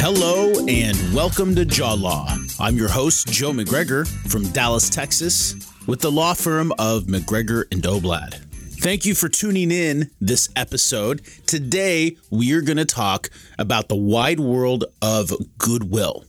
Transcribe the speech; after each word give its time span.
Hello 0.00 0.52
and 0.68 0.96
welcome 1.12 1.56
to 1.56 1.64
Jaw 1.64 1.94
Law. 1.94 2.32
I'm 2.60 2.76
your 2.76 2.88
host, 2.88 3.26
Joe 3.32 3.50
McGregor 3.50 4.06
from 4.30 4.48
Dallas, 4.52 4.88
Texas, 4.88 5.56
with 5.88 6.00
the 6.00 6.10
law 6.10 6.34
firm 6.34 6.72
of 6.78 7.06
McGregor 7.06 7.64
and 7.72 7.82
Oblad. 7.82 8.34
Thank 8.80 9.04
you 9.04 9.16
for 9.16 9.28
tuning 9.28 9.72
in 9.72 10.12
this 10.20 10.50
episode. 10.54 11.22
Today, 11.48 12.16
we 12.30 12.52
are 12.52 12.60
going 12.60 12.76
to 12.76 12.84
talk 12.84 13.28
about 13.58 13.88
the 13.88 13.96
wide 13.96 14.38
world 14.38 14.84
of 15.02 15.32
goodwill. 15.58 16.24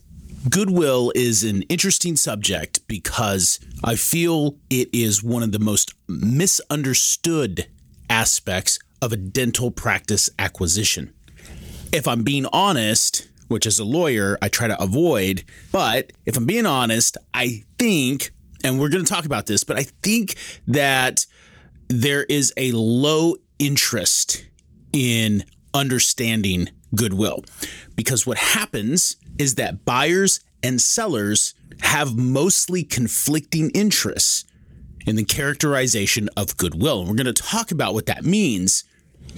Goodwill 0.50 1.12
is 1.14 1.44
an 1.44 1.62
interesting 1.62 2.16
subject 2.16 2.80
because 2.88 3.60
I 3.84 3.94
feel 3.94 4.56
it 4.68 4.88
is 4.92 5.22
one 5.22 5.44
of 5.44 5.52
the 5.52 5.60
most 5.60 5.94
misunderstood 6.08 7.68
aspects 8.10 8.80
of 9.00 9.12
a 9.12 9.16
dental 9.16 9.70
practice 9.70 10.28
acquisition. 10.40 11.14
If 11.92 12.08
I'm 12.08 12.24
being 12.24 12.46
honest, 12.52 13.29
which 13.50 13.66
as 13.66 13.80
a 13.80 13.84
lawyer 13.84 14.38
I 14.40 14.48
try 14.48 14.68
to 14.68 14.80
avoid, 14.80 15.42
but 15.72 16.12
if 16.24 16.36
I'm 16.36 16.46
being 16.46 16.66
honest, 16.66 17.16
I 17.34 17.64
think, 17.78 18.30
and 18.62 18.78
we're 18.78 18.88
going 18.88 19.04
to 19.04 19.12
talk 19.12 19.24
about 19.24 19.46
this, 19.46 19.64
but 19.64 19.76
I 19.76 19.84
think 20.02 20.36
that 20.68 21.26
there 21.88 22.22
is 22.24 22.52
a 22.56 22.70
low 22.70 23.34
interest 23.58 24.46
in 24.92 25.42
understanding 25.74 26.68
goodwill. 26.94 27.44
Because 27.96 28.24
what 28.24 28.38
happens 28.38 29.16
is 29.36 29.56
that 29.56 29.84
buyers 29.84 30.40
and 30.62 30.80
sellers 30.80 31.54
have 31.80 32.16
mostly 32.16 32.84
conflicting 32.84 33.70
interests 33.70 34.44
in 35.06 35.16
the 35.16 35.24
characterization 35.24 36.28
of 36.36 36.56
goodwill. 36.56 37.00
And 37.00 37.08
we're 37.08 37.16
going 37.16 37.34
to 37.34 37.42
talk 37.42 37.72
about 37.72 37.94
what 37.94 38.06
that 38.06 38.24
means, 38.24 38.84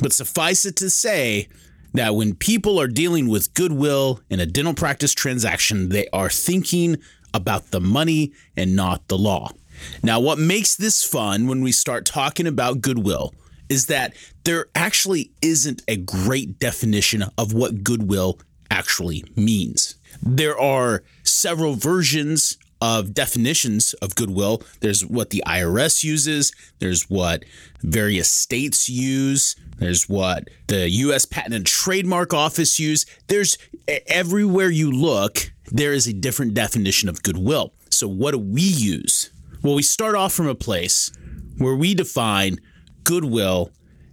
but 0.00 0.12
suffice 0.12 0.66
it 0.66 0.76
to 0.76 0.90
say 0.90 1.48
that 1.92 2.14
when 2.14 2.34
people 2.34 2.80
are 2.80 2.88
dealing 2.88 3.28
with 3.28 3.54
goodwill 3.54 4.20
in 4.30 4.40
a 4.40 4.46
dental 4.46 4.74
practice 4.74 5.12
transaction, 5.12 5.88
they 5.90 6.06
are 6.12 6.30
thinking 6.30 6.98
about 7.34 7.70
the 7.70 7.80
money 7.80 8.32
and 8.56 8.76
not 8.76 9.08
the 9.08 9.18
law. 9.18 9.50
Now, 10.02 10.20
what 10.20 10.38
makes 10.38 10.76
this 10.76 11.02
fun 11.02 11.46
when 11.46 11.62
we 11.62 11.72
start 11.72 12.04
talking 12.04 12.46
about 12.46 12.80
goodwill 12.80 13.34
is 13.68 13.86
that 13.86 14.14
there 14.44 14.66
actually 14.74 15.32
isn't 15.40 15.82
a 15.88 15.96
great 15.96 16.58
definition 16.58 17.24
of 17.38 17.52
what 17.52 17.82
goodwill 17.82 18.38
actually 18.70 19.24
means. 19.36 19.96
There 20.22 20.58
are 20.58 21.02
several 21.22 21.74
versions 21.74 22.58
of 22.82 23.14
definitions 23.14 23.94
of 23.94 24.14
goodwill. 24.14 24.62
There's 24.80 25.06
what 25.06 25.30
the 25.30 25.42
IRS 25.46 26.02
uses, 26.02 26.52
there's 26.80 27.08
what 27.08 27.44
various 27.80 28.28
states 28.28 28.88
use, 28.88 29.54
there's 29.78 30.08
what 30.08 30.48
the 30.68 30.88
US 30.88 31.24
Patent 31.24 31.54
and 31.54 31.66
Trademark 31.66 32.32
Office 32.32 32.78
use. 32.78 33.06
There's 33.28 33.58
everywhere 34.06 34.70
you 34.70 34.90
look, 34.90 35.52
there 35.66 35.92
is 35.92 36.06
a 36.06 36.12
different 36.12 36.54
definition 36.54 37.08
of 37.08 37.22
goodwill. 37.22 37.72
So 37.90 38.08
what 38.08 38.32
do 38.32 38.38
we 38.38 38.62
use? 38.62 39.30
Well, 39.62 39.74
we 39.74 39.82
start 39.82 40.14
off 40.14 40.32
from 40.32 40.48
a 40.48 40.54
place 40.54 41.12
where 41.58 41.74
we 41.74 41.94
define 41.94 42.58
goodwill 43.04 43.70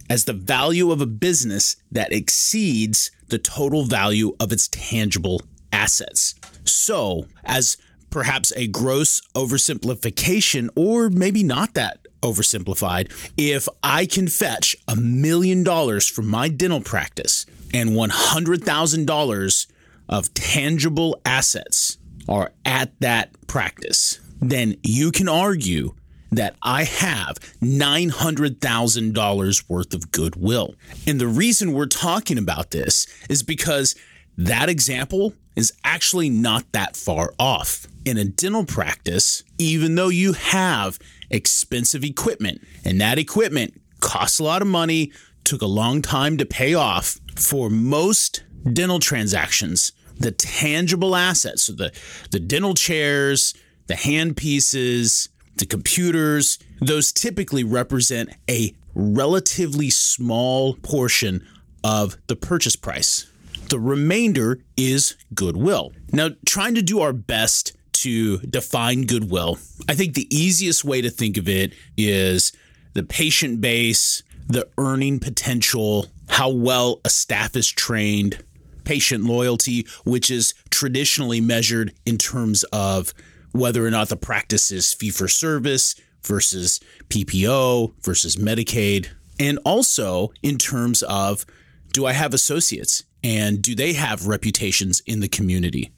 as 0.08 0.24
the 0.24 0.32
value 0.32 0.90
of 0.90 1.00
a 1.00 1.06
business 1.06 1.76
that 1.92 2.12
exceeds 2.12 3.10
the 3.28 3.38
total 3.38 3.84
value 3.84 4.34
of 4.40 4.52
its 4.52 4.68
tangible 4.68 5.40
assets. 5.72 6.34
So, 6.64 7.26
as 7.44 7.76
perhaps 8.10 8.52
a 8.56 8.66
gross 8.66 9.20
oversimplification, 9.34 10.68
or 10.74 11.10
maybe 11.10 11.42
not 11.44 11.74
that 11.74 11.99
oversimplified, 12.22 13.12
if 13.36 13.68
I 13.82 14.06
can 14.06 14.28
fetch 14.28 14.76
a 14.88 14.96
million 14.96 15.62
dollars 15.62 16.08
from 16.08 16.26
my 16.28 16.48
dental 16.48 16.80
practice 16.80 17.44
and 17.72 17.90
$100,000 17.90 19.66
of 20.08 20.34
tangible 20.34 21.20
assets 21.24 21.98
are 22.28 22.50
at 22.64 22.98
that 23.00 23.30
practice, 23.46 24.18
then 24.40 24.74
you 24.82 25.12
can 25.12 25.28
argue 25.28 25.94
that 26.32 26.56
I 26.62 26.84
have 26.84 27.38
$900,000 27.60 29.68
worth 29.68 29.94
of 29.94 30.12
goodwill. 30.12 30.76
And 31.06 31.20
the 31.20 31.26
reason 31.26 31.72
we're 31.72 31.86
talking 31.86 32.38
about 32.38 32.70
this 32.70 33.08
is 33.28 33.42
because 33.42 33.96
that 34.38 34.68
example 34.68 35.34
is 35.56 35.72
actually 35.84 36.30
not 36.30 36.70
that 36.72 36.96
far 36.96 37.34
off. 37.38 37.86
In 38.04 38.16
a 38.16 38.24
dental 38.24 38.64
practice, 38.64 39.42
even 39.58 39.96
though 39.96 40.08
you 40.08 40.32
have 40.32 40.98
expensive 41.30 42.04
equipment 42.04 42.60
and 42.84 43.00
that 43.00 43.18
equipment 43.18 43.80
costs 44.00 44.38
a 44.38 44.44
lot 44.44 44.62
of 44.62 44.68
money, 44.68 45.12
took 45.44 45.62
a 45.62 45.66
long 45.66 46.02
time 46.02 46.36
to 46.36 46.44
pay 46.44 46.74
off, 46.74 47.18
for 47.36 47.70
most 47.70 48.42
dental 48.72 48.98
transactions, 48.98 49.92
the 50.18 50.30
tangible 50.30 51.16
assets, 51.16 51.64
so 51.64 51.72
the, 51.72 51.92
the 52.30 52.40
dental 52.40 52.74
chairs, 52.74 53.54
the 53.86 53.96
hand 53.96 54.36
pieces, 54.36 55.28
the 55.56 55.66
computers, 55.66 56.58
those 56.80 57.12
typically 57.12 57.64
represent 57.64 58.30
a 58.48 58.74
relatively 58.94 59.90
small 59.90 60.74
portion 60.74 61.46
of 61.82 62.16
the 62.26 62.36
purchase 62.36 62.76
price. 62.76 63.30
The 63.68 63.78
remainder 63.78 64.60
is 64.76 65.16
goodwill. 65.34 65.92
Now, 66.12 66.30
trying 66.44 66.74
to 66.74 66.82
do 66.82 67.00
our 67.00 67.12
best 67.12 67.76
to 68.02 68.38
define 68.38 69.02
goodwill, 69.02 69.58
I 69.88 69.94
think 69.94 70.14
the 70.14 70.34
easiest 70.34 70.84
way 70.84 71.00
to 71.00 71.10
think 71.10 71.36
of 71.36 71.48
it 71.48 71.72
is 71.96 72.52
the 72.94 73.02
patient 73.02 73.60
base, 73.60 74.22
the 74.48 74.68
earning 74.78 75.20
potential, 75.20 76.06
how 76.28 76.50
well 76.50 77.00
a 77.04 77.10
staff 77.10 77.56
is 77.56 77.68
trained, 77.68 78.42
patient 78.84 79.24
loyalty, 79.24 79.86
which 80.04 80.30
is 80.30 80.54
traditionally 80.70 81.40
measured 81.40 81.92
in 82.06 82.18
terms 82.18 82.64
of 82.72 83.12
whether 83.52 83.84
or 83.84 83.90
not 83.90 84.08
the 84.08 84.16
practice 84.16 84.70
is 84.70 84.92
fee 84.92 85.10
for 85.10 85.28
service 85.28 85.94
versus 86.22 86.80
PPO 87.08 87.92
versus 88.02 88.36
Medicaid, 88.36 89.08
and 89.38 89.58
also 89.64 90.32
in 90.42 90.58
terms 90.58 91.02
of 91.02 91.44
do 91.92 92.06
I 92.06 92.12
have 92.12 92.34
associates 92.34 93.04
and 93.22 93.60
do 93.60 93.74
they 93.74 93.92
have 93.94 94.26
reputations 94.26 95.02
in 95.06 95.20
the 95.20 95.28
community? 95.28 95.90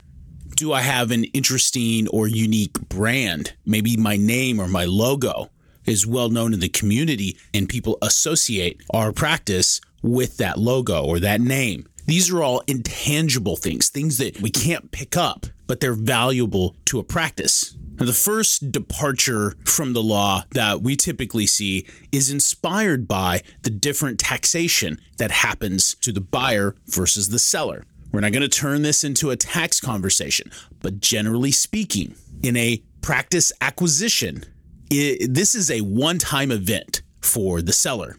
Do 0.62 0.72
I 0.72 0.82
have 0.82 1.10
an 1.10 1.24
interesting 1.24 2.06
or 2.06 2.28
unique 2.28 2.74
brand? 2.88 3.54
Maybe 3.66 3.96
my 3.96 4.16
name 4.16 4.60
or 4.60 4.68
my 4.68 4.84
logo 4.84 5.50
is 5.86 6.06
well 6.06 6.28
known 6.28 6.54
in 6.54 6.60
the 6.60 6.68
community 6.68 7.36
and 7.52 7.68
people 7.68 7.98
associate 8.00 8.80
our 8.94 9.10
practice 9.10 9.80
with 10.02 10.36
that 10.36 10.60
logo 10.60 11.04
or 11.04 11.18
that 11.18 11.40
name. 11.40 11.88
These 12.06 12.30
are 12.30 12.44
all 12.44 12.62
intangible 12.68 13.56
things, 13.56 13.88
things 13.88 14.18
that 14.18 14.40
we 14.40 14.50
can't 14.50 14.92
pick 14.92 15.16
up, 15.16 15.46
but 15.66 15.80
they're 15.80 15.94
valuable 15.94 16.76
to 16.84 17.00
a 17.00 17.02
practice. 17.02 17.76
Now, 17.98 18.06
the 18.06 18.12
first 18.12 18.70
departure 18.70 19.56
from 19.64 19.94
the 19.94 20.02
law 20.02 20.44
that 20.52 20.80
we 20.80 20.94
typically 20.94 21.46
see 21.46 21.88
is 22.12 22.30
inspired 22.30 23.08
by 23.08 23.42
the 23.62 23.70
different 23.70 24.20
taxation 24.20 25.00
that 25.18 25.32
happens 25.32 25.96
to 26.02 26.12
the 26.12 26.20
buyer 26.20 26.76
versus 26.86 27.30
the 27.30 27.40
seller. 27.40 27.84
We're 28.12 28.20
not 28.20 28.32
going 28.32 28.42
to 28.42 28.48
turn 28.48 28.82
this 28.82 29.04
into 29.04 29.30
a 29.30 29.36
tax 29.36 29.80
conversation, 29.80 30.52
but 30.80 31.00
generally 31.00 31.50
speaking, 31.50 32.14
in 32.42 32.56
a 32.56 32.82
practice 33.00 33.52
acquisition, 33.60 34.44
it, 34.90 35.32
this 35.32 35.54
is 35.54 35.70
a 35.70 35.80
one 35.80 36.18
time 36.18 36.50
event 36.50 37.02
for 37.20 37.62
the 37.62 37.72
seller. 37.72 38.18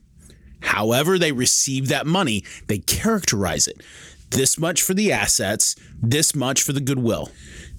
However, 0.62 1.20
they 1.20 1.32
receive 1.32 1.90
that 1.90 2.08
money, 2.08 2.44
they 2.68 2.80
characterize 2.80 3.68
it. 3.68 3.82
This 4.32 4.58
much 4.58 4.82
for 4.82 4.96
the 4.96 5.12
assets, 5.12 5.76
this 6.02 6.34
much 6.34 6.64
for 6.64 6.74
the 6.74 6.82
goodwill. 6.82 7.30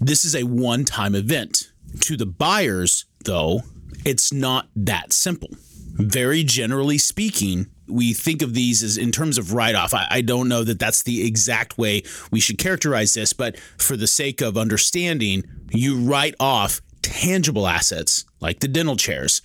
This 0.01 0.25
is 0.25 0.37
a 0.37 0.45
one 0.45 0.85
time 0.85 1.15
event. 1.15 1.73
To 2.01 2.17
the 2.17 2.27
buyers, 2.27 3.07
though, 3.25 3.63
it's 4.05 4.33
not 4.33 4.69
that 4.77 5.13
simple. 5.13 5.51
Very 5.97 6.45
generally 6.45 6.99
speaking, 6.99 7.67
we 7.87 8.13
think 8.13 8.43
of 8.43 8.55
these 8.55 8.83
as 8.83 8.97
in 8.97 9.13
terms 9.13 9.39
of 9.39 9.53
write 9.53 9.75
off. 9.75 9.95
I, 9.95 10.07
I, 10.11 10.21
don't 10.21 10.49
know 10.49 10.65
that 10.65 10.79
that's 10.79 11.03
the 11.03 11.27
exact 11.27 11.77
way 11.77 12.03
we 12.31 12.41
should 12.41 12.59
characterize 12.59 13.15
this, 13.15 13.33
but 13.33 13.59
for 13.79 13.97
the 13.97 14.07
sake 14.07 14.41
of 14.41 14.57
understanding, 14.57 15.45
you 15.71 15.99
write 15.99 16.35
off 16.41 16.81
tangible 17.03 17.67
assets 17.67 18.25
like 18.41 18.61
the 18.61 18.69
dental 18.69 18.97
chairs 18.97 19.43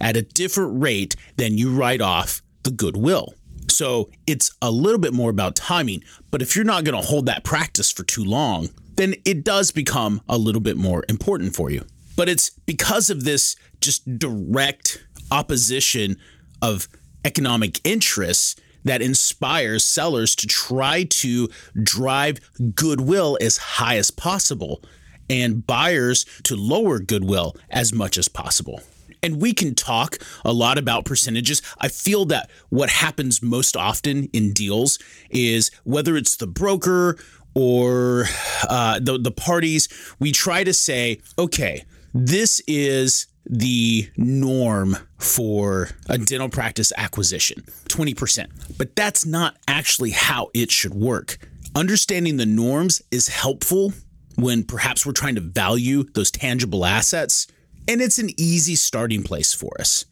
at 0.00 0.16
a 0.16 0.22
different 0.22 0.82
rate 0.82 1.16
than 1.36 1.56
you 1.56 1.72
write 1.72 2.00
off 2.00 2.42
the 2.62 2.70
goodwill. 2.70 3.34
So 3.68 4.10
it's 4.26 4.54
a 4.60 4.70
little 4.70 4.98
bit 4.98 5.12
more 5.12 5.30
about 5.30 5.56
timing. 5.56 6.02
But 6.30 6.42
if 6.42 6.54
you're 6.54 6.64
not 6.64 6.84
going 6.84 7.00
to 7.00 7.06
hold 7.06 7.26
that 7.26 7.44
practice 7.44 7.90
for 7.90 8.02
too 8.02 8.24
long, 8.24 8.68
then 8.96 9.14
it 9.24 9.44
does 9.44 9.70
become 9.70 10.20
a 10.28 10.36
little 10.36 10.60
bit 10.60 10.76
more 10.76 11.04
important 11.08 11.54
for 11.54 11.70
you. 11.70 11.84
But 12.16 12.28
it's 12.28 12.50
because 12.50 13.08
of 13.08 13.24
this 13.24 13.56
just 13.80 14.18
direct 14.18 15.06
opposition 15.30 16.16
of 16.60 16.88
economic 17.24 17.80
interests 17.84 18.56
that 18.84 19.02
inspires 19.02 19.84
sellers 19.84 20.34
to 20.36 20.46
try 20.46 21.04
to 21.04 21.48
drive 21.82 22.40
goodwill 22.74 23.36
as 23.40 23.56
high 23.56 23.96
as 23.96 24.10
possible 24.10 24.82
and 25.28 25.66
buyers 25.66 26.24
to 26.42 26.56
lower 26.56 26.98
goodwill 26.98 27.54
as 27.70 27.92
much 27.92 28.16
as 28.16 28.28
possible 28.28 28.80
and 29.22 29.40
we 29.40 29.52
can 29.52 29.74
talk 29.74 30.18
a 30.44 30.52
lot 30.52 30.78
about 30.78 31.04
percentages. 31.04 31.62
I 31.78 31.88
feel 31.88 32.24
that 32.26 32.50
what 32.70 32.90
happens 32.90 33.42
most 33.42 33.76
often 33.76 34.24
in 34.32 34.52
deals 34.52 34.98
is 35.28 35.70
whether 35.84 36.16
it's 36.16 36.36
the 36.36 36.46
broker 36.46 37.18
or 37.54 38.24
uh, 38.68 39.00
the, 39.00 39.18
the 39.18 39.30
parties, 39.30 39.88
we 40.18 40.32
try 40.32 40.64
to 40.64 40.72
say, 40.72 41.20
okay, 41.38 41.84
this 42.14 42.60
is 42.66 43.26
the 43.50 44.08
norm 44.16 44.96
for 45.18 45.88
a 46.08 46.16
dental 46.16 46.48
practice 46.48 46.92
acquisition 46.96 47.62
20%. 47.88 48.78
But 48.78 48.94
that's 48.94 49.26
not 49.26 49.56
actually 49.66 50.12
how 50.12 50.50
it 50.54 50.70
should 50.70 50.94
work. 50.94 51.36
Understanding 51.74 52.36
the 52.36 52.46
norms 52.46 53.02
is 53.10 53.26
helpful 53.28 53.92
when 54.36 54.62
perhaps 54.62 55.04
we're 55.04 55.12
trying 55.12 55.34
to 55.34 55.40
value 55.40 56.04
those 56.14 56.30
tangible 56.30 56.84
assets. 56.84 57.48
And 57.88 58.00
it's 58.00 58.20
an 58.20 58.30
easy 58.38 58.76
starting 58.76 59.24
place 59.24 59.52
for 59.52 59.72
us. 59.80 60.04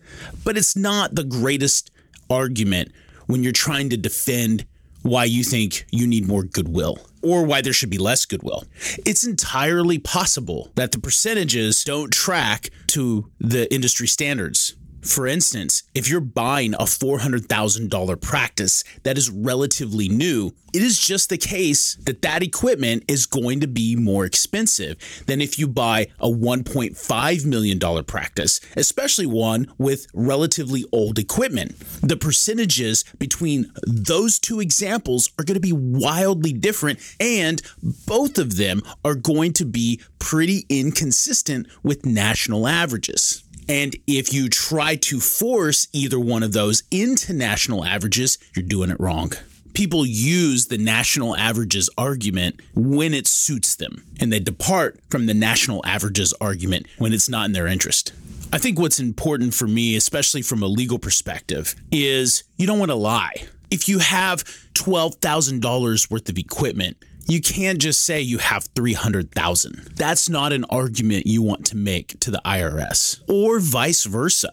But 0.44 0.58
it's 0.58 0.76
not 0.76 1.14
the 1.14 1.24
greatest 1.24 1.92
argument 2.28 2.90
when 3.26 3.44
you're 3.44 3.52
trying 3.52 3.90
to 3.90 3.96
defend 3.96 4.66
why 5.08 5.24
you 5.24 5.42
think 5.42 5.86
you 5.90 6.06
need 6.06 6.26
more 6.26 6.44
goodwill 6.44 6.98
or 7.22 7.44
why 7.44 7.60
there 7.60 7.72
should 7.72 7.90
be 7.90 7.98
less 7.98 8.24
goodwill. 8.24 8.64
It's 9.04 9.26
entirely 9.26 9.98
possible 9.98 10.70
that 10.76 10.92
the 10.92 11.00
percentages 11.00 11.82
don't 11.84 12.12
track 12.12 12.70
to 12.88 13.30
the 13.40 13.72
industry 13.72 14.06
standards. 14.06 14.74
For 15.02 15.26
instance, 15.26 15.84
if 15.94 16.08
you're 16.08 16.20
buying 16.20 16.74
a 16.74 16.84
$400,000 16.84 18.20
practice 18.20 18.84
that 19.04 19.16
is 19.16 19.30
relatively 19.30 20.08
new, 20.08 20.52
it 20.74 20.82
is 20.82 20.98
just 20.98 21.30
the 21.30 21.38
case 21.38 21.94
that 22.02 22.20
that 22.22 22.42
equipment 22.42 23.04
is 23.08 23.24
going 23.24 23.60
to 23.60 23.66
be 23.66 23.96
more 23.96 24.24
expensive 24.24 24.96
than 25.26 25.40
if 25.40 25.58
you 25.58 25.66
buy 25.66 26.08
a 26.20 26.28
$1.5 26.28 27.46
million 27.46 28.04
practice, 28.04 28.60
especially 28.76 29.26
one 29.26 29.72
with 29.78 30.06
relatively 30.12 30.84
old 30.92 31.18
equipment. 31.18 31.78
The 32.02 32.16
percentages 32.16 33.04
between 33.18 33.72
those 33.86 34.38
two 34.38 34.60
examples 34.60 35.30
are 35.38 35.44
going 35.44 35.54
to 35.54 35.60
be 35.60 35.72
wildly 35.72 36.52
different, 36.52 36.98
and 37.18 37.62
both 38.06 38.36
of 38.36 38.56
them 38.56 38.82
are 39.04 39.14
going 39.14 39.54
to 39.54 39.64
be 39.64 40.00
pretty 40.18 40.66
inconsistent 40.68 41.66
with 41.82 42.04
national 42.04 42.66
averages. 42.66 43.42
And 43.68 43.94
if 44.06 44.32
you 44.32 44.48
try 44.48 44.96
to 44.96 45.20
force 45.20 45.88
either 45.92 46.18
one 46.18 46.42
of 46.42 46.52
those 46.52 46.82
into 46.90 47.34
national 47.34 47.84
averages, 47.84 48.38
you're 48.54 48.64
doing 48.64 48.90
it 48.90 48.98
wrong. 48.98 49.32
People 49.74 50.06
use 50.06 50.66
the 50.66 50.78
national 50.78 51.36
averages 51.36 51.90
argument 51.98 52.60
when 52.74 53.12
it 53.12 53.26
suits 53.26 53.76
them, 53.76 54.04
and 54.18 54.32
they 54.32 54.40
depart 54.40 54.98
from 55.10 55.26
the 55.26 55.34
national 55.34 55.84
averages 55.84 56.32
argument 56.40 56.86
when 56.96 57.12
it's 57.12 57.28
not 57.28 57.44
in 57.44 57.52
their 57.52 57.66
interest. 57.66 58.12
I 58.50 58.58
think 58.58 58.78
what's 58.78 58.98
important 58.98 59.52
for 59.52 59.68
me, 59.68 59.94
especially 59.94 60.40
from 60.40 60.62
a 60.62 60.66
legal 60.66 60.98
perspective, 60.98 61.74
is 61.92 62.44
you 62.56 62.66
don't 62.66 62.78
want 62.78 62.90
to 62.90 62.96
lie. 62.96 63.46
If 63.70 63.86
you 63.86 63.98
have 63.98 64.44
$12,000 64.72 66.10
worth 66.10 66.28
of 66.30 66.38
equipment 66.38 66.96
you 67.28 67.42
can't 67.42 67.78
just 67.78 68.04
say 68.04 68.20
you 68.20 68.38
have 68.38 68.64
300,000. 68.74 69.92
That's 69.94 70.30
not 70.30 70.52
an 70.54 70.64
argument 70.70 71.26
you 71.26 71.42
want 71.42 71.66
to 71.66 71.76
make 71.76 72.18
to 72.20 72.30
the 72.30 72.40
IRS 72.44 73.20
or 73.28 73.60
vice 73.60 74.04
versa. 74.04 74.50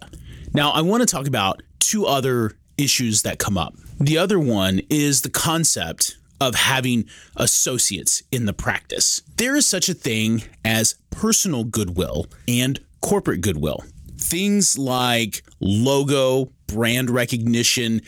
Now, 0.54 0.72
I 0.72 0.82
want 0.82 1.02
to 1.02 1.08
talk 1.08 1.26
about 1.26 1.64
two 1.80 2.06
other 2.06 2.52
issues 2.78 3.22
that 3.22 3.40
come 3.40 3.58
up. 3.58 3.76
The 4.00 4.18
other 4.18 4.38
one 4.38 4.82
is 4.90 5.22
the 5.22 5.30
concept 5.30 6.18
of 6.42 6.56
having 6.56 7.06
associates 7.38 8.22
in 8.30 8.46
the 8.46 8.54
practice. 8.54 9.22
There 9.38 9.56
is 9.56 9.66
such 9.66 9.88
a 9.88 9.94
thing 9.94 10.44
as 10.66 10.96
personal 11.12 11.64
goodwill 11.64 12.26
and 12.46 12.80
corporate 13.02 13.40
goodwill. 13.40 13.86
Things 14.18 14.78
like 14.78 15.44
logo, 15.62 16.52
brand 16.68 17.10
recognition, 17.10 18.02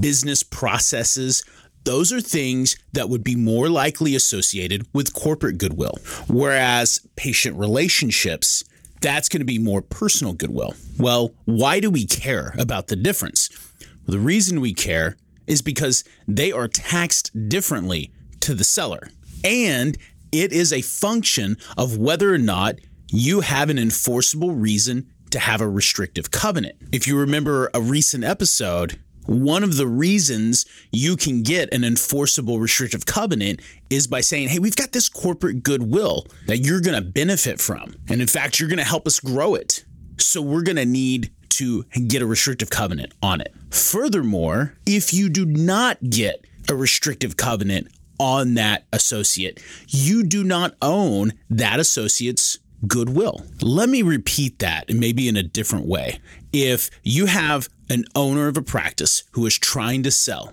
business 0.00 0.42
processes 0.42 1.44
those 1.84 2.12
are 2.12 2.20
things 2.20 2.76
that 2.92 3.08
would 3.08 3.24
be 3.24 3.36
more 3.36 3.68
likely 3.68 4.14
associated 4.14 4.86
with 4.92 5.12
corporate 5.12 5.58
goodwill. 5.58 5.98
Whereas 6.28 7.00
patient 7.16 7.56
relationships, 7.58 8.64
that's 9.00 9.28
going 9.28 9.40
to 9.40 9.46
be 9.46 9.58
more 9.58 9.82
personal 9.82 10.32
goodwill. 10.32 10.74
Well, 10.98 11.34
why 11.44 11.80
do 11.80 11.90
we 11.90 12.06
care 12.06 12.54
about 12.58 12.86
the 12.86 12.96
difference? 12.96 13.48
Well, 13.80 14.16
the 14.16 14.20
reason 14.20 14.60
we 14.60 14.74
care 14.74 15.16
is 15.46 15.60
because 15.60 16.04
they 16.28 16.52
are 16.52 16.68
taxed 16.68 17.48
differently 17.48 18.12
to 18.40 18.54
the 18.54 18.64
seller. 18.64 19.08
And 19.44 19.98
it 20.30 20.52
is 20.52 20.72
a 20.72 20.82
function 20.82 21.56
of 21.76 21.98
whether 21.98 22.32
or 22.32 22.38
not 22.38 22.76
you 23.08 23.40
have 23.40 23.68
an 23.68 23.78
enforceable 23.78 24.52
reason 24.52 25.10
to 25.30 25.38
have 25.38 25.60
a 25.60 25.68
restrictive 25.68 26.30
covenant. 26.30 26.76
If 26.92 27.06
you 27.06 27.18
remember 27.18 27.70
a 27.74 27.80
recent 27.80 28.24
episode, 28.24 28.98
one 29.26 29.62
of 29.62 29.76
the 29.76 29.86
reasons 29.86 30.66
you 30.90 31.16
can 31.16 31.42
get 31.42 31.72
an 31.72 31.84
enforceable 31.84 32.58
restrictive 32.58 33.06
covenant 33.06 33.60
is 33.90 34.06
by 34.06 34.20
saying, 34.20 34.48
hey, 34.48 34.58
we've 34.58 34.76
got 34.76 34.92
this 34.92 35.08
corporate 35.08 35.62
goodwill 35.62 36.26
that 36.46 36.58
you're 36.58 36.80
going 36.80 37.00
to 37.00 37.08
benefit 37.08 37.60
from. 37.60 37.94
And 38.08 38.20
in 38.20 38.26
fact, 38.26 38.58
you're 38.58 38.68
going 38.68 38.78
to 38.78 38.84
help 38.84 39.06
us 39.06 39.20
grow 39.20 39.54
it. 39.54 39.84
So 40.18 40.42
we're 40.42 40.62
going 40.62 40.76
to 40.76 40.86
need 40.86 41.30
to 41.50 41.84
get 42.08 42.22
a 42.22 42.26
restrictive 42.26 42.70
covenant 42.70 43.12
on 43.22 43.40
it. 43.40 43.54
Furthermore, 43.70 44.74
if 44.86 45.12
you 45.12 45.28
do 45.28 45.44
not 45.44 45.98
get 46.08 46.44
a 46.68 46.74
restrictive 46.74 47.36
covenant 47.36 47.88
on 48.18 48.54
that 48.54 48.84
associate, 48.92 49.62
you 49.88 50.22
do 50.22 50.44
not 50.44 50.74
own 50.80 51.32
that 51.50 51.78
associate's 51.78 52.58
goodwill. 52.86 53.44
Let 53.60 53.88
me 53.88 54.02
repeat 54.02 54.58
that, 54.60 54.90
maybe 54.90 55.28
in 55.28 55.36
a 55.36 55.42
different 55.42 55.86
way. 55.86 56.20
If 56.52 56.90
you 57.02 57.26
have 57.26 57.68
an 57.92 58.04
owner 58.14 58.48
of 58.48 58.56
a 58.56 58.62
practice 58.62 59.24
who 59.32 59.46
is 59.46 59.58
trying 59.58 60.02
to 60.04 60.10
sell, 60.10 60.52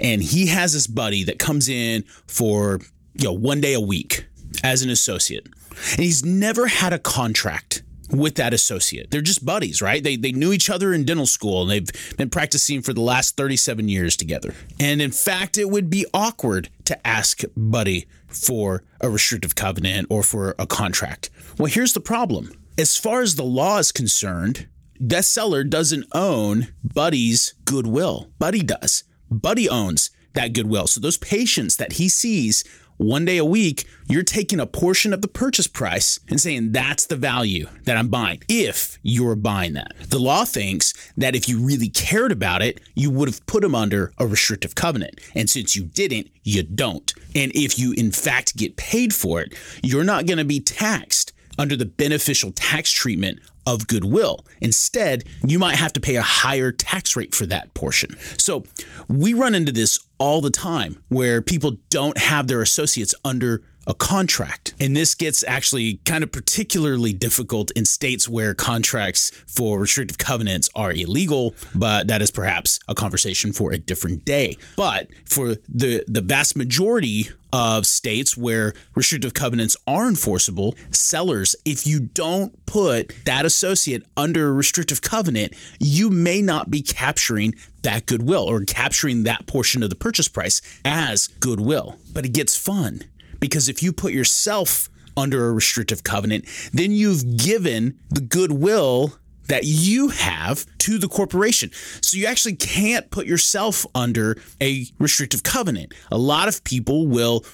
and 0.00 0.22
he 0.22 0.48
has 0.48 0.72
this 0.72 0.86
buddy 0.86 1.24
that 1.24 1.38
comes 1.38 1.68
in 1.68 2.04
for 2.26 2.80
you 3.14 3.24
know 3.24 3.32
one 3.32 3.60
day 3.60 3.74
a 3.74 3.80
week 3.80 4.26
as 4.62 4.82
an 4.82 4.90
associate, 4.90 5.46
and 5.92 6.00
he's 6.00 6.24
never 6.24 6.66
had 6.66 6.92
a 6.92 6.98
contract 6.98 7.82
with 8.10 8.34
that 8.36 8.52
associate. 8.52 9.10
They're 9.10 9.20
just 9.20 9.44
buddies, 9.44 9.80
right? 9.80 10.02
They, 10.02 10.16
they 10.16 10.32
knew 10.32 10.52
each 10.52 10.70
other 10.70 10.92
in 10.92 11.04
dental 11.04 11.26
school 11.26 11.62
and 11.62 11.70
they've 11.70 12.16
been 12.16 12.30
practicing 12.30 12.82
for 12.82 12.92
the 12.92 13.00
last 13.00 13.36
37 13.36 13.88
years 13.88 14.16
together. 14.16 14.54
And 14.78 15.00
in 15.00 15.10
fact, 15.10 15.58
it 15.58 15.70
would 15.70 15.90
be 15.90 16.06
awkward 16.12 16.68
to 16.84 17.06
ask 17.06 17.42
Buddy 17.56 18.06
for 18.28 18.82
a 19.00 19.08
restrictive 19.08 19.54
covenant 19.54 20.08
or 20.10 20.22
for 20.22 20.54
a 20.58 20.66
contract. 20.66 21.30
Well, 21.58 21.66
here's 21.66 21.92
the 21.92 22.00
problem. 22.00 22.52
As 22.76 22.96
far 22.96 23.22
as 23.22 23.36
the 23.36 23.44
law 23.44 23.78
is 23.78 23.92
concerned, 23.92 24.66
that 25.10 25.24
seller 25.24 25.64
doesn't 25.64 26.06
own 26.14 26.68
Buddy's 26.82 27.54
goodwill. 27.66 28.30
Buddy 28.38 28.62
does. 28.62 29.04
Buddy 29.30 29.68
owns 29.68 30.10
that 30.32 30.54
goodwill. 30.54 30.86
So 30.86 30.98
those 30.98 31.18
patients 31.18 31.76
that 31.76 31.94
he 31.94 32.08
sees 32.08 32.64
one 32.96 33.24
day 33.24 33.36
a 33.36 33.44
week, 33.44 33.86
you're 34.08 34.22
taking 34.22 34.60
a 34.60 34.66
portion 34.66 35.12
of 35.12 35.20
the 35.20 35.28
purchase 35.28 35.66
price 35.66 36.20
and 36.28 36.40
saying 36.40 36.72
that's 36.72 37.06
the 37.06 37.16
value 37.16 37.66
that 37.84 37.96
I'm 37.98 38.08
buying 38.08 38.40
if 38.48 38.98
you're 39.02 39.36
buying 39.36 39.74
that. 39.74 39.92
The 40.08 40.18
law 40.18 40.44
thinks 40.44 40.94
that 41.16 41.34
if 41.34 41.48
you 41.48 41.58
really 41.58 41.88
cared 41.88 42.32
about 42.32 42.62
it, 42.62 42.80
you 42.94 43.10
would 43.10 43.28
have 43.28 43.44
put 43.46 43.62
them 43.62 43.74
under 43.74 44.12
a 44.18 44.26
restrictive 44.26 44.74
covenant. 44.74 45.20
And 45.34 45.50
since 45.50 45.76
you 45.76 45.84
didn't, 45.84 46.30
you 46.44 46.62
don't. 46.62 47.12
And 47.34 47.52
if 47.54 47.78
you 47.78 47.92
in 47.98 48.10
fact 48.10 48.56
get 48.56 48.76
paid 48.76 49.12
for 49.12 49.42
it, 49.42 49.54
you're 49.82 50.04
not 50.04 50.26
going 50.26 50.38
to 50.38 50.44
be 50.44 50.60
taxed 50.60 51.33
under 51.58 51.76
the 51.76 51.86
beneficial 51.86 52.52
tax 52.52 52.90
treatment 52.90 53.40
of 53.66 53.86
goodwill. 53.86 54.44
Instead, 54.60 55.24
you 55.46 55.58
might 55.58 55.76
have 55.76 55.92
to 55.94 56.00
pay 56.00 56.16
a 56.16 56.22
higher 56.22 56.70
tax 56.70 57.16
rate 57.16 57.34
for 57.34 57.46
that 57.46 57.72
portion. 57.74 58.16
So 58.38 58.64
we 59.08 59.34
run 59.34 59.54
into 59.54 59.72
this 59.72 59.98
all 60.18 60.40
the 60.40 60.50
time 60.50 61.02
where 61.08 61.40
people 61.40 61.76
don't 61.90 62.18
have 62.18 62.46
their 62.46 62.62
associates 62.62 63.14
under 63.24 63.62
a 63.86 63.94
contract. 63.94 64.74
And 64.80 64.96
this 64.96 65.14
gets 65.14 65.44
actually 65.44 66.00
kind 66.04 66.24
of 66.24 66.32
particularly 66.32 67.12
difficult 67.12 67.70
in 67.72 67.84
states 67.84 68.28
where 68.28 68.54
contracts 68.54 69.30
for 69.46 69.80
restrictive 69.80 70.18
covenants 70.18 70.70
are 70.74 70.92
illegal, 70.92 71.54
but 71.74 72.08
that 72.08 72.22
is 72.22 72.30
perhaps 72.30 72.78
a 72.88 72.94
conversation 72.94 73.52
for 73.52 73.72
a 73.72 73.78
different 73.78 74.24
day. 74.24 74.56
But 74.76 75.08
for 75.26 75.56
the 75.68 76.04
the 76.06 76.20
vast 76.20 76.56
majority 76.56 77.28
of 77.52 77.86
states 77.86 78.36
where 78.36 78.74
restrictive 78.96 79.32
covenants 79.32 79.76
are 79.86 80.08
enforceable, 80.08 80.74
sellers, 80.90 81.54
if 81.64 81.86
you 81.86 82.00
don't 82.00 82.66
put 82.66 83.12
that 83.26 83.44
associate 83.44 84.02
under 84.16 84.48
a 84.48 84.52
restrictive 84.52 85.00
covenant, 85.02 85.54
you 85.78 86.10
may 86.10 86.42
not 86.42 86.68
be 86.68 86.82
capturing 86.82 87.54
that 87.82 88.06
goodwill 88.06 88.42
or 88.42 88.60
capturing 88.62 89.22
that 89.22 89.46
portion 89.46 89.84
of 89.84 89.90
the 89.90 89.94
purchase 89.94 90.26
price 90.26 90.60
as 90.84 91.28
goodwill. 91.28 91.96
But 92.12 92.24
it 92.24 92.30
gets 92.30 92.56
fun 92.56 93.02
because 93.44 93.68
if 93.68 93.82
you 93.82 93.92
put 93.92 94.14
yourself 94.14 94.88
under 95.18 95.50
a 95.50 95.52
restrictive 95.52 96.02
covenant, 96.02 96.46
then 96.72 96.92
you've 96.92 97.36
given 97.36 97.98
the 98.08 98.22
goodwill 98.22 99.18
that 99.48 99.64
you 99.64 100.08
have 100.08 100.64
to 100.78 100.96
the 100.96 101.08
corporation. 101.08 101.70
So 102.00 102.16
you 102.16 102.24
actually 102.24 102.56
can't 102.56 103.10
put 103.10 103.26
yourself 103.26 103.84
under 103.94 104.38
a 104.62 104.86
restrictive 104.98 105.42
covenant. 105.42 105.92
A 106.10 106.16
lot 106.16 106.48
of 106.48 106.64
people 106.64 107.06
will 107.06 107.44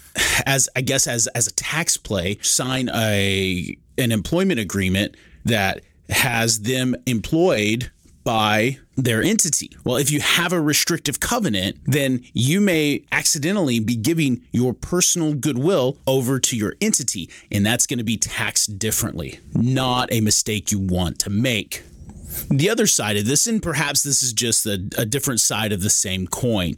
as 0.47 0.69
I 0.77 0.83
guess 0.83 1.09
as 1.09 1.27
as 1.29 1.49
a 1.49 1.53
tax 1.55 1.97
play 1.97 2.39
sign 2.41 2.89
a 2.95 3.77
an 3.99 4.13
employment 4.13 4.61
agreement 4.61 5.17
that 5.45 5.81
has 6.09 6.61
them 6.61 6.95
employed 7.07 7.91
by 8.25 8.79
their 8.97 9.23
entity. 9.23 9.71
Well, 9.85 9.97
if 9.97 10.11
you 10.11 10.21
have 10.21 10.53
a 10.53 10.61
restrictive 10.61 11.21
covenant, 11.21 11.79
then 11.85 12.25
you 12.33 12.61
may 12.61 13.05
accidentally 13.13 13.81
be 13.81 13.97
giving 13.97 14.43
your 14.53 14.75
personal 14.75 15.35
goodwill 15.35 15.99
over 16.07 16.39
to 16.41 16.57
your 16.57 16.75
entity, 16.81 17.31
and 17.51 17.65
that's 17.65 17.87
going 17.87 17.99
to 17.99 18.05
be 18.05 18.17
taxed 18.17 18.79
differently. 18.79 19.41
Not 19.55 20.13
a 20.13 20.21
mistake 20.21 20.71
you 20.71 20.79
want 20.79 21.19
to 21.21 21.31
make. 21.31 21.83
The 22.49 22.71
other 22.71 22.87
side 22.87 23.17
of 23.17 23.27
this, 23.27 23.47
and 23.47 23.63
perhaps 23.63 24.03
this 24.03 24.23
is 24.23 24.33
just 24.33 24.67
a, 24.67 24.75
a 24.97 25.05
different 25.05 25.41
side 25.41 25.73
of 25.73 25.83
the 25.83 25.91
same 25.91 26.27
coin, 26.27 26.75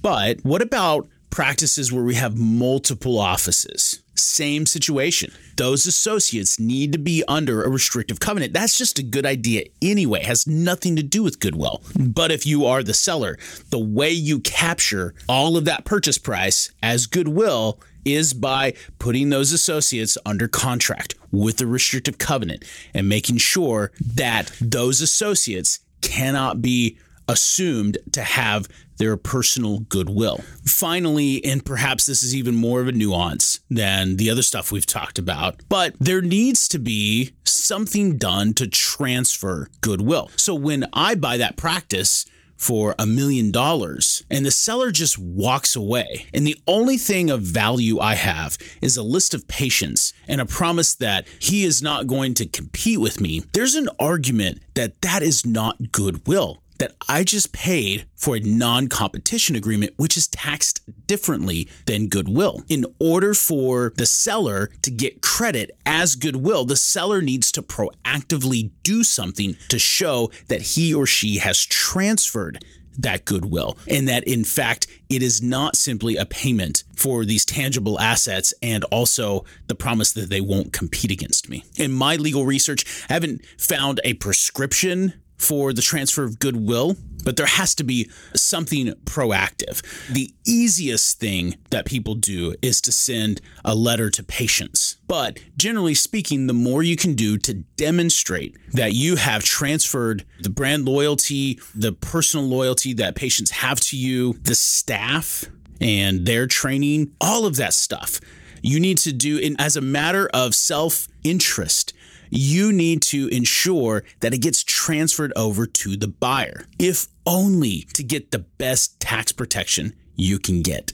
but 0.00 0.44
what 0.44 0.62
about 0.62 1.08
practices 1.34 1.92
where 1.92 2.04
we 2.04 2.14
have 2.14 2.38
multiple 2.38 3.18
offices? 3.18 4.04
Same 4.14 4.66
situation. 4.66 5.32
Those 5.56 5.84
associates 5.84 6.60
need 6.60 6.92
to 6.92 6.98
be 6.98 7.24
under 7.26 7.64
a 7.64 7.68
restrictive 7.68 8.20
covenant. 8.20 8.52
That's 8.52 8.78
just 8.78 9.00
a 9.00 9.02
good 9.02 9.26
idea 9.26 9.64
anyway. 9.82 10.20
It 10.20 10.26
has 10.26 10.46
nothing 10.46 10.94
to 10.94 11.02
do 11.02 11.24
with 11.24 11.40
goodwill. 11.40 11.82
But 11.98 12.30
if 12.30 12.46
you 12.46 12.66
are 12.66 12.84
the 12.84 12.94
seller, 12.94 13.36
the 13.70 13.80
way 13.80 14.10
you 14.10 14.38
capture 14.38 15.12
all 15.28 15.56
of 15.56 15.64
that 15.64 15.84
purchase 15.84 16.18
price 16.18 16.70
as 16.84 17.08
goodwill 17.08 17.80
is 18.04 18.32
by 18.32 18.74
putting 19.00 19.30
those 19.30 19.50
associates 19.50 20.16
under 20.24 20.46
contract 20.46 21.16
with 21.32 21.60
a 21.60 21.66
restrictive 21.66 22.16
covenant 22.16 22.64
and 22.94 23.08
making 23.08 23.38
sure 23.38 23.90
that 24.00 24.52
those 24.60 25.00
associates 25.00 25.80
cannot 26.00 26.62
be 26.62 26.96
assumed 27.28 27.98
to 28.12 28.22
have 28.22 28.68
their 28.98 29.16
personal 29.16 29.80
goodwill. 29.80 30.40
Finally, 30.64 31.44
and 31.44 31.64
perhaps 31.64 32.06
this 32.06 32.22
is 32.22 32.34
even 32.34 32.54
more 32.54 32.80
of 32.80 32.88
a 32.88 32.92
nuance 32.92 33.60
than 33.70 34.16
the 34.16 34.30
other 34.30 34.42
stuff 34.42 34.72
we've 34.72 34.86
talked 34.86 35.18
about, 35.18 35.60
but 35.68 35.94
there 35.98 36.22
needs 36.22 36.68
to 36.68 36.78
be 36.78 37.32
something 37.44 38.16
done 38.18 38.54
to 38.54 38.66
transfer 38.66 39.68
goodwill. 39.80 40.30
So 40.36 40.54
when 40.54 40.86
I 40.92 41.14
buy 41.14 41.36
that 41.38 41.56
practice, 41.56 42.26
for 42.56 42.94
a 42.98 43.06
million 43.06 43.50
dollars 43.50 44.24
and 44.30 44.46
the 44.46 44.50
seller 44.50 44.90
just 44.90 45.18
walks 45.18 45.76
away. 45.76 46.26
And 46.32 46.46
the 46.46 46.56
only 46.66 46.96
thing 46.96 47.30
of 47.30 47.42
value 47.42 47.98
I 47.98 48.14
have 48.14 48.56
is 48.80 48.96
a 48.96 49.02
list 49.02 49.34
of 49.34 49.48
patients 49.48 50.12
and 50.28 50.40
a 50.40 50.46
promise 50.46 50.94
that 50.94 51.26
he 51.38 51.64
is 51.64 51.82
not 51.82 52.06
going 52.06 52.34
to 52.34 52.46
compete 52.46 53.00
with 53.00 53.20
me. 53.20 53.42
There's 53.52 53.74
an 53.74 53.88
argument 53.98 54.62
that 54.74 55.02
that 55.02 55.22
is 55.22 55.44
not 55.44 55.92
goodwill 55.92 56.62
that 56.78 56.94
I 57.08 57.24
just 57.24 57.52
paid 57.52 58.06
for 58.16 58.36
a 58.36 58.40
non 58.40 58.88
competition 58.88 59.56
agreement, 59.56 59.94
which 59.96 60.16
is 60.16 60.26
taxed 60.28 60.80
differently 61.06 61.68
than 61.86 62.08
goodwill. 62.08 62.62
In 62.68 62.86
order 62.98 63.34
for 63.34 63.92
the 63.96 64.06
seller 64.06 64.70
to 64.82 64.90
get 64.90 65.22
credit 65.22 65.70
as 65.86 66.16
goodwill, 66.16 66.64
the 66.64 66.76
seller 66.76 67.22
needs 67.22 67.52
to 67.52 67.62
proactively 67.62 68.70
do 68.82 69.04
something 69.04 69.56
to 69.68 69.78
show 69.78 70.30
that 70.48 70.62
he 70.62 70.94
or 70.94 71.06
she 71.06 71.38
has 71.38 71.64
transferred 71.64 72.64
that 72.98 73.24
goodwill 73.24 73.76
and 73.88 74.08
that 74.08 74.24
in 74.24 74.44
fact 74.44 74.86
it 75.08 75.22
is 75.22 75.42
not 75.42 75.76
simply 75.76 76.16
a 76.16 76.24
payment 76.24 76.84
for 76.96 77.24
these 77.24 77.44
tangible 77.44 77.98
assets 78.00 78.54
and 78.62 78.84
also 78.84 79.44
the 79.66 79.74
promise 79.74 80.12
that 80.12 80.30
they 80.30 80.40
won't 80.40 80.72
compete 80.72 81.10
against 81.10 81.48
me. 81.48 81.64
In 81.76 81.92
my 81.92 82.16
legal 82.16 82.46
research, 82.46 82.84
I 83.08 83.14
haven't 83.14 83.44
found 83.58 84.00
a 84.04 84.14
prescription 84.14 85.14
for 85.44 85.72
the 85.72 85.82
transfer 85.82 86.24
of 86.24 86.38
goodwill, 86.38 86.96
but 87.24 87.36
there 87.36 87.46
has 87.46 87.74
to 87.76 87.84
be 87.84 88.10
something 88.34 88.88
proactive. 89.04 89.82
The 90.12 90.32
easiest 90.46 91.20
thing 91.20 91.56
that 91.70 91.86
people 91.86 92.14
do 92.14 92.54
is 92.62 92.80
to 92.82 92.92
send 92.92 93.40
a 93.64 93.74
letter 93.74 94.10
to 94.10 94.22
patients. 94.22 94.96
But 95.06 95.38
generally 95.56 95.94
speaking, 95.94 96.46
the 96.46 96.52
more 96.54 96.82
you 96.82 96.96
can 96.96 97.14
do 97.14 97.36
to 97.38 97.54
demonstrate 97.76 98.56
that 98.72 98.94
you 98.94 99.16
have 99.16 99.44
transferred 99.44 100.24
the 100.40 100.50
brand 100.50 100.86
loyalty, 100.86 101.60
the 101.74 101.92
personal 101.92 102.46
loyalty 102.46 102.92
that 102.94 103.14
patients 103.14 103.50
have 103.50 103.80
to 103.80 103.96
you, 103.96 104.34
the 104.42 104.54
staff 104.54 105.44
and 105.80 106.26
their 106.26 106.46
training, 106.46 107.12
all 107.20 107.46
of 107.46 107.56
that 107.56 107.74
stuff. 107.74 108.20
You 108.62 108.80
need 108.80 108.96
to 108.98 109.12
do 109.12 109.36
in 109.36 109.60
as 109.60 109.76
a 109.76 109.82
matter 109.82 110.30
of 110.32 110.54
self 110.54 111.06
interest 111.22 111.92
you 112.34 112.72
need 112.72 113.00
to 113.00 113.28
ensure 113.28 114.02
that 114.20 114.34
it 114.34 114.38
gets 114.38 114.64
transferred 114.64 115.32
over 115.36 115.66
to 115.66 115.96
the 115.96 116.08
buyer, 116.08 116.66
if 116.78 117.06
only 117.24 117.82
to 117.94 118.02
get 118.02 118.32
the 118.32 118.40
best 118.40 118.98
tax 118.98 119.30
protection 119.30 119.94
you 120.16 120.38
can 120.38 120.60
get. 120.60 120.93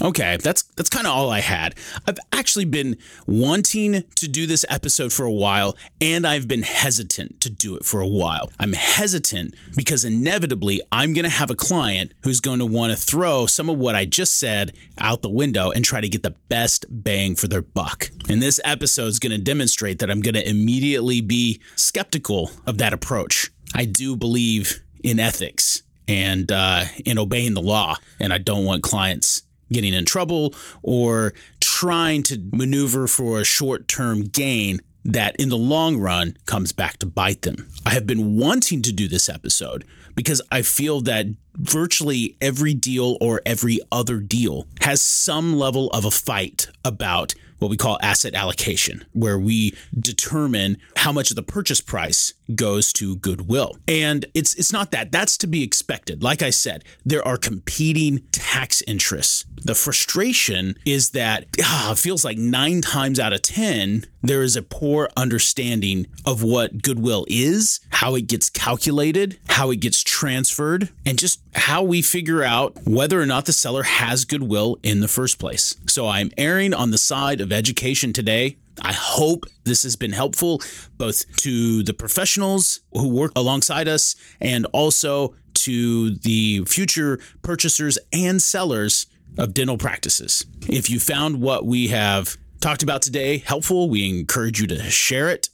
Okay, 0.00 0.36
that's 0.36 0.62
that's 0.62 0.88
kind 0.88 1.06
of 1.08 1.12
all 1.12 1.30
I 1.30 1.40
had. 1.40 1.74
I've 2.06 2.18
actually 2.32 2.66
been 2.66 2.96
wanting 3.26 4.04
to 4.14 4.28
do 4.28 4.46
this 4.46 4.64
episode 4.68 5.12
for 5.12 5.24
a 5.24 5.32
while 5.32 5.76
and 6.00 6.24
I've 6.24 6.46
been 6.46 6.62
hesitant 6.62 7.40
to 7.40 7.50
do 7.50 7.74
it 7.76 7.84
for 7.84 8.00
a 8.00 8.06
while. 8.06 8.52
I'm 8.60 8.74
hesitant 8.74 9.54
because 9.74 10.04
inevitably 10.04 10.80
I'm 10.92 11.14
going 11.14 11.24
to 11.24 11.30
have 11.30 11.50
a 11.50 11.56
client 11.56 12.14
who's 12.22 12.40
going 12.40 12.60
to 12.60 12.66
want 12.66 12.92
to 12.92 12.96
throw 12.96 13.46
some 13.46 13.68
of 13.68 13.78
what 13.78 13.96
I 13.96 14.04
just 14.04 14.38
said 14.38 14.72
out 14.98 15.22
the 15.22 15.28
window 15.28 15.72
and 15.72 15.84
try 15.84 16.00
to 16.00 16.08
get 16.08 16.22
the 16.22 16.36
best 16.48 16.86
bang 16.88 17.34
for 17.34 17.48
their 17.48 17.62
buck. 17.62 18.10
And 18.28 18.40
this 18.40 18.60
episode 18.64 19.08
is 19.08 19.18
going 19.18 19.32
to 19.32 19.42
demonstrate 19.42 19.98
that 19.98 20.10
I'm 20.10 20.20
going 20.20 20.34
to 20.34 20.48
immediately 20.48 21.20
be 21.20 21.60
skeptical 21.74 22.52
of 22.66 22.78
that 22.78 22.92
approach. 22.92 23.50
I 23.74 23.84
do 23.84 24.14
believe 24.14 24.80
in 25.02 25.18
ethics 25.18 25.82
and 26.06 26.50
uh, 26.50 26.84
in 27.04 27.18
obeying 27.18 27.54
the 27.54 27.60
law, 27.60 27.96
and 28.18 28.32
I 28.32 28.38
don't 28.38 28.64
want 28.64 28.82
clients 28.82 29.42
getting 29.72 29.94
in 29.94 30.04
trouble 30.04 30.54
or 30.82 31.32
trying 31.60 32.22
to 32.24 32.42
maneuver 32.52 33.06
for 33.06 33.40
a 33.40 33.44
short 33.44 33.88
term 33.88 34.22
gain 34.22 34.80
that 35.04 35.36
in 35.36 35.48
the 35.48 35.56
long 35.56 35.96
run 35.98 36.36
comes 36.44 36.72
back 36.72 36.98
to 36.98 37.06
bite 37.06 37.42
them. 37.42 37.68
I 37.86 37.90
have 37.90 38.06
been 38.06 38.36
wanting 38.36 38.82
to 38.82 38.92
do 38.92 39.08
this 39.08 39.28
episode 39.28 39.84
because 40.14 40.42
I 40.50 40.62
feel 40.62 41.00
that 41.02 41.26
virtually 41.54 42.36
every 42.40 42.74
deal 42.74 43.16
or 43.20 43.40
every 43.46 43.80
other 43.90 44.18
deal 44.18 44.66
has 44.80 45.00
some 45.00 45.56
level 45.56 45.88
of 45.90 46.04
a 46.04 46.10
fight 46.10 46.68
about 46.84 47.34
what 47.58 47.70
we 47.70 47.76
call 47.76 47.98
asset 48.02 48.34
allocation, 48.34 49.04
where 49.12 49.38
we 49.38 49.74
determine 49.98 50.78
how 50.96 51.12
much 51.12 51.30
of 51.30 51.36
the 51.36 51.42
purchase 51.42 51.80
price 51.80 52.34
goes 52.54 52.92
to 52.94 53.16
goodwill. 53.16 53.76
And 53.86 54.26
it's 54.34 54.54
it's 54.54 54.72
not 54.72 54.90
that. 54.92 55.12
That's 55.12 55.36
to 55.38 55.46
be 55.46 55.62
expected. 55.62 56.22
Like 56.22 56.42
I 56.42 56.50
said, 56.50 56.84
there 57.04 57.26
are 57.26 57.36
competing 57.36 58.22
tax 58.32 58.82
interests. 58.82 59.44
The 59.64 59.74
frustration 59.74 60.76
is 60.84 61.10
that 61.10 61.46
ah, 61.62 61.92
it 61.92 61.98
feels 61.98 62.24
like 62.24 62.38
nine 62.38 62.80
times 62.80 63.18
out 63.18 63.32
of 63.32 63.42
10, 63.42 64.04
there 64.22 64.42
is 64.42 64.56
a 64.56 64.62
poor 64.62 65.08
understanding 65.16 66.06
of 66.24 66.42
what 66.42 66.82
goodwill 66.82 67.24
is, 67.28 67.80
how 67.90 68.14
it 68.14 68.26
gets 68.26 68.50
calculated, 68.50 69.38
how 69.48 69.70
it 69.70 69.80
gets 69.80 70.02
transferred, 70.02 70.90
and 71.04 71.18
just 71.18 71.40
how 71.54 71.82
we 71.82 72.02
figure 72.02 72.42
out 72.42 72.76
whether 72.86 73.20
or 73.20 73.26
not 73.26 73.46
the 73.46 73.52
seller 73.52 73.82
has 73.82 74.24
goodwill 74.24 74.78
in 74.82 75.00
the 75.00 75.08
first 75.08 75.38
place. 75.38 75.76
So 75.86 76.06
I'm 76.08 76.30
erring 76.36 76.74
on 76.74 76.90
the 76.90 76.98
side 76.98 77.40
of 77.40 77.52
education 77.52 78.12
today. 78.12 78.56
I 78.82 78.92
hope 78.92 79.46
this 79.64 79.82
has 79.82 79.96
been 79.96 80.12
helpful 80.12 80.60
both 80.96 81.24
to 81.38 81.82
the 81.82 81.94
professionals 81.94 82.80
who 82.92 83.08
work 83.08 83.32
alongside 83.36 83.88
us 83.88 84.16
and 84.40 84.66
also 84.72 85.34
to 85.54 86.14
the 86.16 86.64
future 86.66 87.18
purchasers 87.42 87.98
and 88.12 88.40
sellers 88.40 89.06
of 89.36 89.54
dental 89.54 89.78
practices. 89.78 90.46
If 90.68 90.90
you 90.90 91.00
found 91.00 91.40
what 91.40 91.66
we 91.66 91.88
have 91.88 92.36
talked 92.60 92.82
about 92.82 93.02
today 93.02 93.38
helpful, 93.38 93.88
we 93.88 94.08
encourage 94.08 94.60
you 94.60 94.66
to 94.68 94.90
share 94.90 95.28
it. 95.28 95.48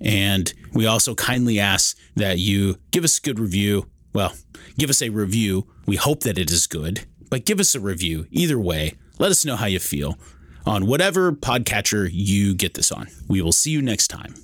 And 0.00 0.52
we 0.72 0.86
also 0.86 1.14
kindly 1.14 1.58
ask 1.58 1.96
that 2.16 2.38
you 2.38 2.76
give 2.90 3.04
us 3.04 3.18
a 3.18 3.22
good 3.22 3.38
review. 3.38 3.88
Well, 4.12 4.34
give 4.78 4.90
us 4.90 5.02
a 5.02 5.08
review. 5.08 5.66
We 5.86 5.96
hope 5.96 6.20
that 6.20 6.38
it 6.38 6.50
is 6.50 6.66
good, 6.66 7.06
but 7.30 7.46
give 7.46 7.60
us 7.60 7.74
a 7.74 7.80
review. 7.80 8.26
Either 8.30 8.58
way, 8.58 8.94
let 9.18 9.30
us 9.30 9.44
know 9.44 9.56
how 9.56 9.66
you 9.66 9.78
feel 9.78 10.18
on 10.66 10.86
whatever 10.86 11.32
podcatcher 11.32 12.08
you 12.12 12.54
get 12.54 12.74
this 12.74 12.90
on. 12.90 13.08
We 13.28 13.40
will 13.40 13.52
see 13.52 13.70
you 13.70 13.82
next 13.82 14.08
time. 14.08 14.34